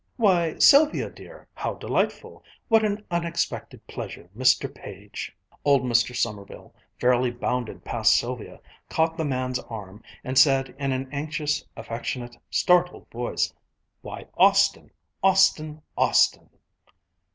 [0.17, 2.43] "Why, Sylvia dear, how delightful!
[2.69, 4.73] What an unexpected pleasure, Mr.
[4.73, 5.31] Page!"
[5.63, 6.15] Old Mr.
[6.15, 8.59] Sommerville fairly bounded past Sylvia,
[8.89, 13.53] caught the man's arm, and said in an anxious, affectionate, startled voice,
[14.01, 14.89] "Why, Austin!
[15.21, 15.83] Austin!
[15.95, 16.49] Austin!"